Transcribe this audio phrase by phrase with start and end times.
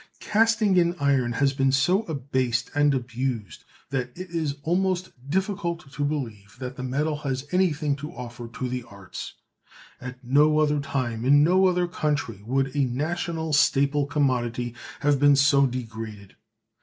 [0.19, 6.03] Casting in iron has been so abased and abused that it is almost difficult to
[6.03, 9.33] believe that the metal has anything to offer to the arts.
[10.01, 15.19] At no other time and in no other country would a national staple commodity have
[15.19, 16.35] been so degraded.